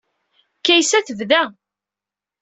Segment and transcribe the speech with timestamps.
[0.65, 1.43] Kaysa tebda.